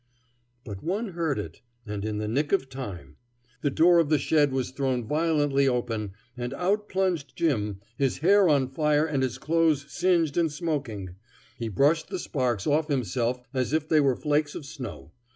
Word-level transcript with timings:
But 0.65 0.81
one 0.81 1.09
heard 1.09 1.37
it, 1.37 1.61
and 1.85 2.03
in 2.03 2.17
the 2.17 2.27
nick 2.27 2.51
of 2.51 2.69
time. 2.69 3.17
The 3.61 3.69
door 3.69 3.99
of 3.99 4.09
the 4.09 4.17
shed 4.17 4.51
was 4.51 4.71
thrown 4.71 5.03
violently 5.03 5.67
open, 5.67 6.13
and 6.35 6.55
out 6.55 6.89
plunged 6.89 7.35
Jim, 7.35 7.81
his 7.99 8.17
hair 8.17 8.49
on 8.49 8.67
fire 8.67 9.05
and 9.05 9.21
his 9.21 9.37
clothes 9.37 9.85
singed 9.93 10.37
and 10.37 10.51
smoking. 10.51 11.17
He 11.59 11.67
brushed 11.69 12.09
the 12.09 12.17
sparks 12.17 12.65
off 12.65 12.87
himself 12.87 13.41
as 13.53 13.73
if 13.73 13.87
they 13.87 14.01
were 14.01 14.15
flakes 14.15 14.55
of 14.55 14.65
snow. 14.65 15.11